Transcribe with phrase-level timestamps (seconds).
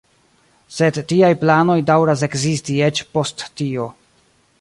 [0.77, 3.87] Sed tiaj planoj daŭras ekzisti eĉ post tio.